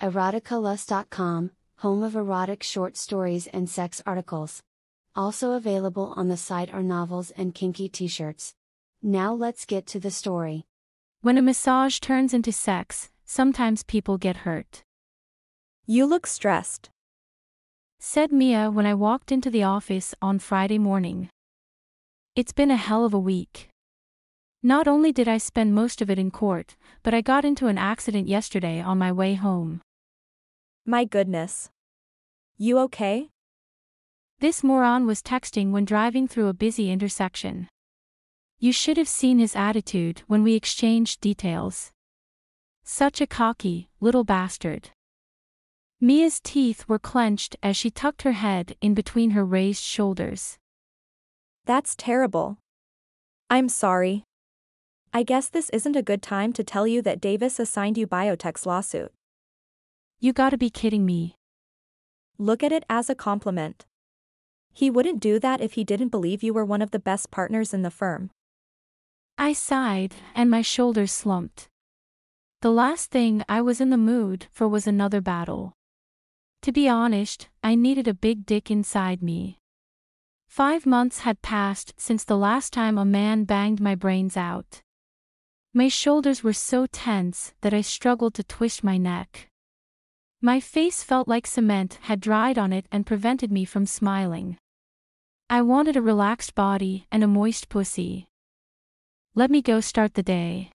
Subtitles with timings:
[0.00, 4.60] eroticalust.com, home of erotic short stories and sex articles.
[5.14, 8.54] Also available on the site are novels and kinky t shirts.
[9.02, 10.64] Now let's get to the story.
[11.22, 14.82] When a massage turns into sex, sometimes people get hurt.
[15.86, 16.90] You look stressed.
[17.98, 21.28] Said Mia when I walked into the office on Friday morning.
[22.34, 23.68] It's been a hell of a week.
[24.62, 27.78] Not only did I spend most of it in court, but I got into an
[27.78, 29.80] accident yesterday on my way home.
[30.86, 31.70] My goodness.
[32.56, 33.30] You okay?
[34.40, 37.68] This moron was texting when driving through a busy intersection.
[38.58, 41.92] You should have seen his attitude when we exchanged details.
[42.82, 44.90] Such a cocky, little bastard.
[46.00, 50.56] Mia's teeth were clenched as she tucked her head in between her raised shoulders.
[51.66, 52.56] That's terrible.
[53.50, 54.24] I'm sorry.
[55.12, 58.64] I guess this isn't a good time to tell you that Davis assigned you biotech's
[58.64, 59.12] lawsuit.
[60.22, 61.36] You gotta be kidding me.
[62.36, 63.86] Look at it as a compliment.
[64.70, 67.72] He wouldn't do that if he didn't believe you were one of the best partners
[67.72, 68.30] in the firm.
[69.38, 71.70] I sighed, and my shoulders slumped.
[72.60, 75.72] The last thing I was in the mood for was another battle.
[76.62, 79.58] To be honest, I needed a big dick inside me.
[80.48, 84.82] Five months had passed since the last time a man banged my brains out.
[85.72, 89.49] My shoulders were so tense that I struggled to twist my neck.
[90.42, 94.56] My face felt like cement had dried on it and prevented me from smiling.
[95.50, 98.26] I wanted a relaxed body and a moist pussy.
[99.34, 100.70] Let me go start the day.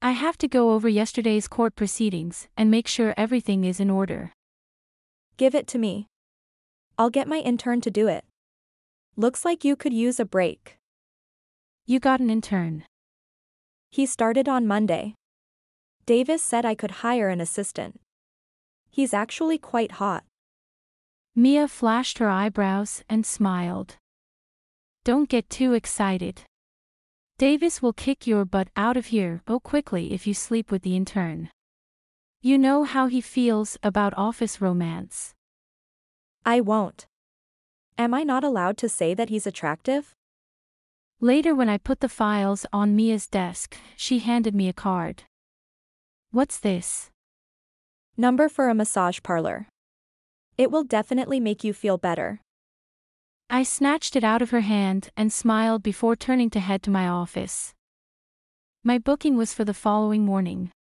[0.00, 4.32] I have to go over yesterday's court proceedings and make sure everything is in order.
[5.36, 6.06] Give it to me.
[6.96, 8.24] I'll get my intern to do it.
[9.16, 10.78] Looks like you could use a break.
[11.84, 12.84] You got an intern.
[13.90, 15.14] He started on Monday.
[16.06, 18.00] Davis said I could hire an assistant.
[18.98, 20.24] He's actually quite hot.
[21.36, 23.94] Mia flashed her eyebrows and smiled.
[25.04, 26.42] Don't get too excited.
[27.38, 30.96] Davis will kick your butt out of here oh quickly if you sleep with the
[30.96, 31.48] intern.
[32.42, 35.32] You know how he feels about office romance.
[36.44, 37.06] I won't.
[37.98, 40.12] Am I not allowed to say that he's attractive?
[41.20, 45.22] Later, when I put the files on Mia's desk, she handed me a card.
[46.32, 47.12] What's this?
[48.20, 49.68] Number for a massage parlor.
[50.56, 52.40] It will definitely make you feel better.
[53.48, 57.06] I snatched it out of her hand and smiled before turning to head to my
[57.06, 57.74] office.
[58.82, 60.72] My booking was for the following morning.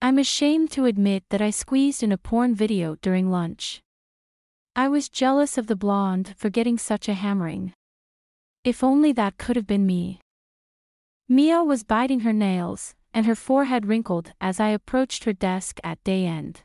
[0.00, 3.82] I'm ashamed to admit that I squeezed in a porn video during lunch.
[4.74, 7.74] I was jealous of the blonde for getting such a hammering.
[8.64, 10.20] If only that could have been me.
[11.28, 16.04] Mia was biting her nails, and her forehead wrinkled as I approached her desk at
[16.04, 16.60] day end.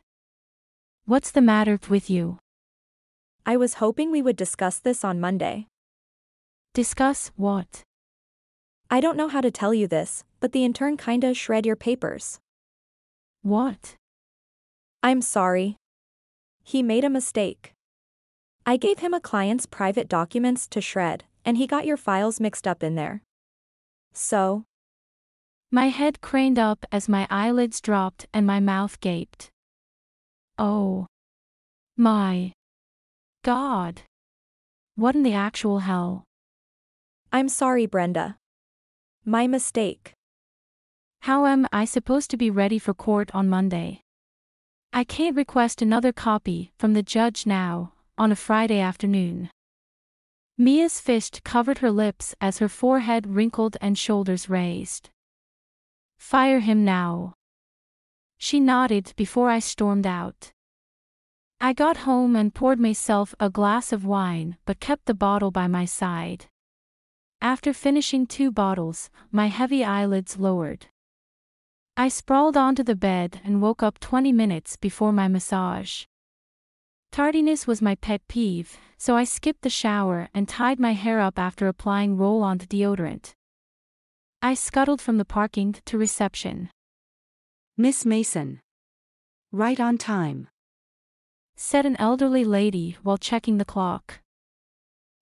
[1.06, 2.40] What's the matter with you?
[3.46, 5.68] I was hoping we would discuss this on Monday.
[6.74, 7.84] Discuss what?
[8.90, 12.42] I don't know how to tell you this, but the intern kinda shred your papers.
[13.42, 13.96] What?
[15.02, 15.78] I'm sorry.
[16.64, 17.72] He made a mistake.
[18.66, 22.68] I gave him a client's private documents to shred, and he got your files mixed
[22.68, 23.24] up in there.
[24.12, 24.66] So?
[25.74, 29.50] My head craned up as my eyelids dropped and my mouth gaped.
[30.58, 31.08] Oh.
[31.96, 32.52] My.
[33.44, 34.02] God.
[34.96, 36.26] What in the actual hell?
[37.32, 38.36] I'm sorry, Brenda.
[39.24, 40.12] My mistake.
[41.22, 44.02] How am I supposed to be ready for court on Monday?
[44.92, 49.50] I can't request another copy from the judge now, on a Friday afternoon.
[50.58, 55.10] Mia's fist covered her lips as her forehead wrinkled and shoulders raised.
[56.22, 57.34] Fire him now.
[58.38, 60.54] She nodded before I stormed out.
[61.60, 65.68] I got home and poured myself a glass of wine but kept the bottle by
[65.68, 66.46] my side.
[67.42, 70.86] After finishing two bottles, my heavy eyelids lowered.
[71.98, 76.06] I sprawled onto the bed and woke up 20 minutes before my massage.
[77.12, 81.38] Tardiness was my pet peeve, so I skipped the shower and tied my hair up
[81.38, 83.34] after applying roll on deodorant.
[84.44, 86.72] I scuttled from the parking to reception.
[87.78, 88.60] Miss Mason.
[89.52, 90.48] Right on time.
[91.56, 94.20] Said an elderly lady while checking the clock.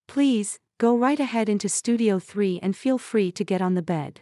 [0.07, 4.21] Please, go right ahead into Studio 3 and feel free to get on the bed.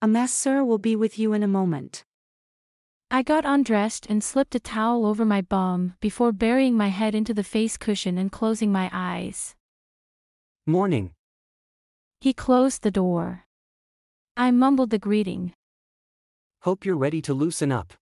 [0.00, 2.04] A masseur will be with you in a moment.
[3.10, 7.34] I got undressed and slipped a towel over my bum before burying my head into
[7.34, 9.56] the face cushion and closing my eyes.
[10.64, 11.10] Morning.
[12.20, 13.45] He closed the door.
[14.38, 15.54] I mumbled the greeting.
[16.60, 17.94] Hope you're ready to loosen up.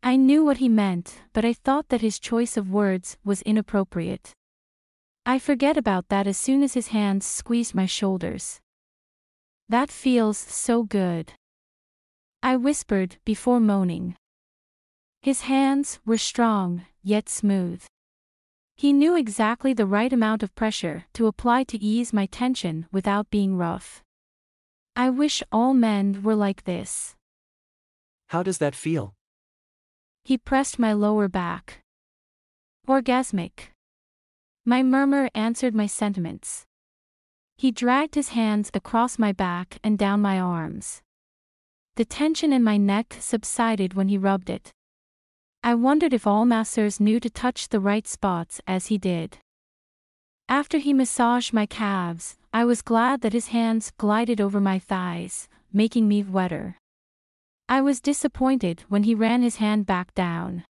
[0.00, 4.32] I knew what he meant, but I thought that his choice of words was inappropriate.
[5.26, 8.60] I forget about that as soon as his hands squeezed my shoulders.
[9.68, 11.32] That feels so good.
[12.40, 14.14] I whispered before moaning.
[15.20, 17.82] His hands were strong, yet smooth.
[18.76, 23.30] He knew exactly the right amount of pressure to apply to ease my tension without
[23.30, 24.04] being rough.
[24.96, 27.16] I wish all men were like this.
[28.28, 29.14] How does that feel?
[30.22, 31.80] He pressed my lower back.
[32.86, 33.70] Orgasmic.
[34.64, 36.64] My murmur answered my sentiments.
[37.56, 41.02] He dragged his hands across my back and down my arms.
[41.96, 44.72] The tension in my neck subsided when he rubbed it.
[45.62, 49.38] I wondered if all masseurs knew to touch the right spots as he did.
[50.48, 55.48] After he massaged my calves, I was glad that his hands glided over my thighs,
[55.72, 56.76] making me wetter.
[57.68, 60.64] I was disappointed when he ran his hand back down.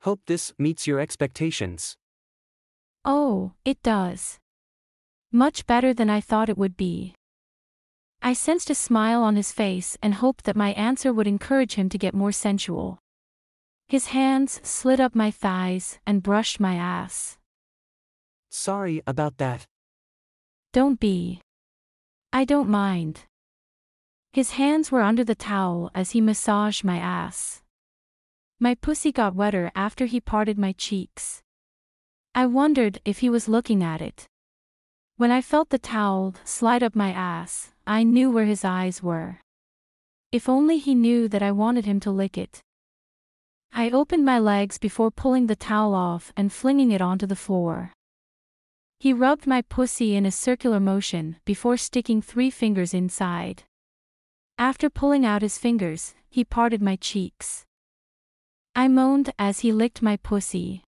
[0.00, 1.96] Hope this meets your expectations.
[3.04, 4.38] Oh, it does.
[5.30, 7.14] Much better than I thought it would be.
[8.22, 11.88] I sensed a smile on his face and hoped that my answer would encourage him
[11.90, 12.98] to get more sensual.
[13.88, 17.36] His hands slid up my thighs and brushed my ass.
[18.52, 19.66] Sorry about that.
[20.74, 21.40] Don't be.
[22.34, 23.24] I don't mind.
[24.34, 27.62] His hands were under the towel as he massaged my ass.
[28.60, 31.40] My pussy got wetter after he parted my cheeks.
[32.34, 34.26] I wondered if he was looking at it.
[35.16, 39.40] When I felt the towel slide up my ass, I knew where his eyes were.
[40.30, 42.60] If only he knew that I wanted him to lick it.
[43.72, 47.92] I opened my legs before pulling the towel off and flinging it onto the floor.
[49.02, 53.64] He rubbed my pussy in a circular motion before sticking three fingers inside.
[54.58, 57.64] After pulling out his fingers, he parted my cheeks.
[58.76, 60.84] I moaned as he licked my pussy.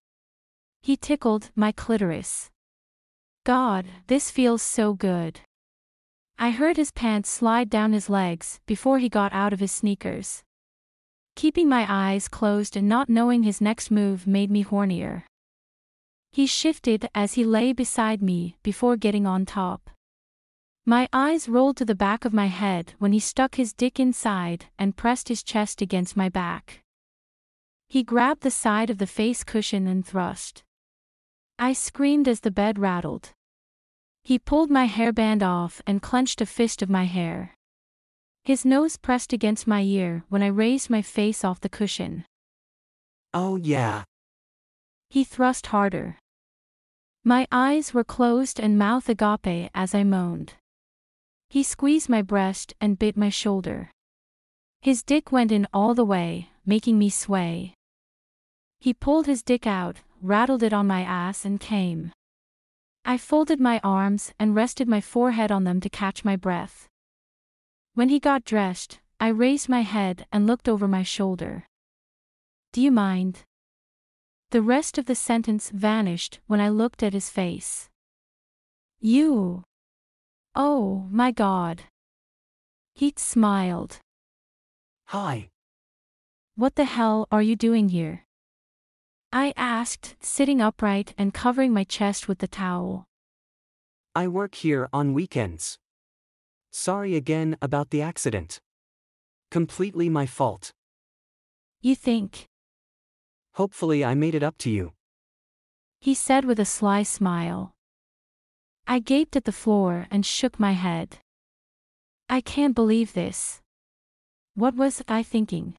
[0.82, 2.50] He tickled my clitoris.
[3.46, 5.42] God, this feels so good.
[6.36, 10.42] I heard his pants slide down his legs before he got out of his sneakers.
[11.36, 15.22] Keeping my eyes closed and not knowing his next move made me hornier.
[16.32, 19.90] He shifted as he lay beside me before getting on top.
[20.86, 24.66] My eyes rolled to the back of my head when he stuck his dick inside
[24.78, 26.82] and pressed his chest against my back.
[27.88, 30.62] He grabbed the side of the face cushion and thrust.
[31.58, 33.30] I screamed as the bed rattled.
[34.22, 37.56] He pulled my hairband off and clenched a fist of my hair.
[38.44, 42.24] His nose pressed against my ear when I raised my face off the cushion.
[43.34, 44.04] Oh yeah.
[45.10, 46.18] He thrust harder.
[47.24, 50.54] My eyes were closed and mouth agape as I moaned.
[51.48, 53.90] He squeezed my breast and bit my shoulder.
[54.80, 57.74] His dick went in all the way, making me sway.
[58.78, 62.12] He pulled his dick out, rattled it on my ass and came.
[63.04, 66.86] I folded my arms and rested my forehead on them to catch my breath.
[67.94, 71.66] When he got dressed, I raised my head and looked over my shoulder.
[72.72, 73.42] Do you mind?
[74.50, 77.88] The rest of the sentence vanished when I looked at his face.
[78.99, 79.62] You.
[80.56, 81.85] Oh, my God.
[82.93, 84.00] He smiled.
[85.06, 85.50] Hi.
[86.56, 88.25] What the hell are you doing here?
[89.32, 93.07] I asked, sitting upright and covering my chest with the towel.
[94.16, 95.78] I work here on weekends.
[96.73, 98.59] Sorry again about the accident.
[99.52, 100.73] Completely my fault.
[101.80, 102.50] You think?
[103.54, 104.92] Hopefully, I made it up to you.
[106.00, 107.75] He said with a sly smile.
[108.87, 111.19] I gaped at the floor and shook my head.
[112.28, 113.61] I can't believe this.
[114.54, 115.75] What was I thinking?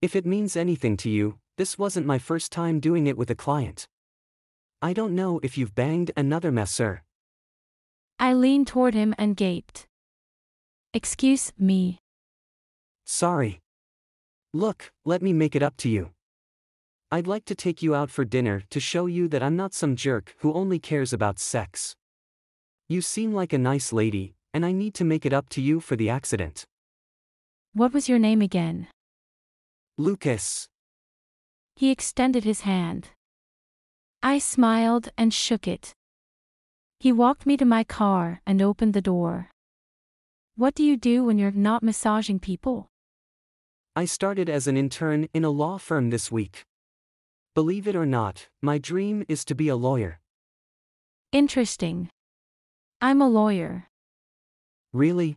[0.00, 3.34] If it means anything to you, this wasn't my first time doing it with a
[3.34, 3.86] client.
[4.80, 7.02] I don't know if you've banged another masseur.
[8.18, 9.86] I leaned toward him and gaped.
[10.94, 11.98] Excuse me.
[13.04, 13.60] Sorry.
[14.54, 16.10] Look, let me make it up to you.
[17.12, 19.96] I'd like to take you out for dinner to show you that I'm not some
[19.96, 21.96] jerk who only cares about sex.
[22.88, 25.80] You seem like a nice lady, and I need to make it up to you
[25.80, 26.64] for the accident.
[27.72, 28.86] What was your name again?
[29.98, 30.68] Lucas.
[31.74, 33.08] He extended his hand.
[34.22, 35.92] I smiled and shook it.
[37.00, 39.50] He walked me to my car and opened the door.
[40.54, 42.88] What do you do when you're not massaging people?
[43.96, 46.66] I started as an intern in a law firm this week.
[47.54, 50.20] Believe it or not, my dream is to be a lawyer.
[51.32, 52.08] Interesting.
[53.00, 53.88] I'm a lawyer.
[54.92, 55.36] Really?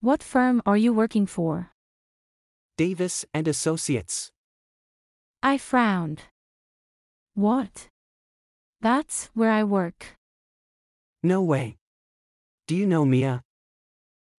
[0.00, 1.72] What firm are you working for?
[2.76, 4.30] Davis and Associates.
[5.42, 6.22] I frowned.
[7.34, 7.88] What?
[8.80, 10.16] That's where I work.
[11.22, 11.78] No way.
[12.66, 13.42] Do you know Mia?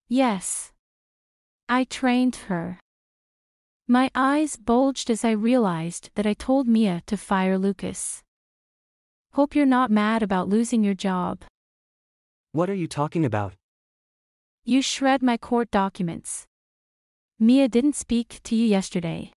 [0.08, 0.72] Yes.
[1.68, 2.80] I trained her.
[3.92, 8.22] My eyes bulged as I realized that I told Mia to fire Lucas.
[9.32, 11.42] Hope you're not mad about losing your job.
[12.52, 13.56] What are you talking about?
[14.64, 16.46] You shred my court documents.
[17.40, 19.32] Mia didn't speak to you yesterday.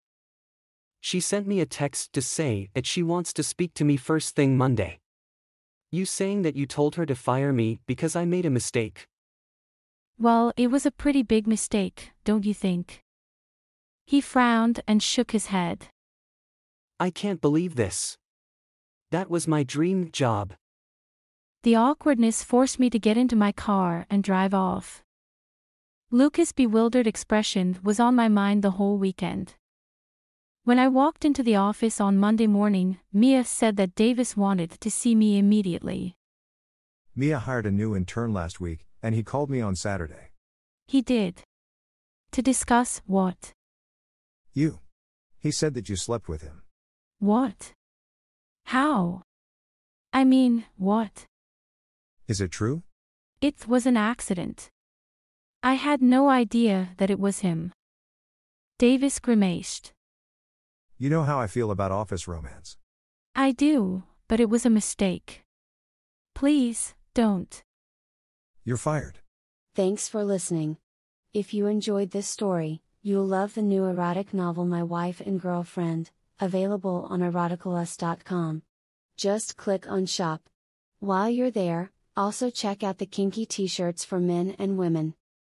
[1.01, 4.37] She sent me a text to say that she wants to speak to me first
[4.37, 4.99] thing Monday.
[5.91, 9.07] You saying that you told her to fire me because I made a mistake.
[10.19, 13.02] Well, it was a pretty big mistake, don't you think?
[14.07, 15.89] He frowned and shook his head.
[17.01, 18.17] I can't believe this.
[19.11, 20.55] That was my dream job.
[21.63, 25.03] The awkwardness forced me to get into my car and drive off.
[26.11, 29.55] Lucas' bewildered expression was on my mind the whole weekend.
[30.65, 34.91] When I walked into the office on Monday morning, Mia said that Davis wanted to
[34.91, 36.17] see me immediately.
[37.17, 40.31] Mia hired a new intern last week, and he called me on Saturday.
[40.87, 41.43] He did.
[42.33, 43.53] To discuss what?
[44.55, 44.81] You.
[45.39, 46.63] He said that you slept with him.
[47.19, 47.73] What?
[48.67, 49.23] How?
[50.13, 51.27] I mean, what?
[52.29, 52.83] Is it true?
[53.41, 54.71] It was an accident.
[55.63, 57.73] I had no idea that it was him.
[58.79, 59.93] Davis grimaced.
[60.99, 62.77] You know how I feel about office romance.
[63.35, 65.43] I do, but it was a mistake.
[66.35, 67.63] Please, don't.
[68.65, 69.19] You're fired.
[69.75, 70.77] Thanks for listening.
[71.33, 76.11] If you enjoyed this story, you'll love the new erotic novel My Wife and Girlfriend,
[76.41, 78.63] available on eroticalust.com.
[79.17, 80.43] Just click on shop.
[81.01, 85.15] While you're there, also check out the kinky t shirts for men and women.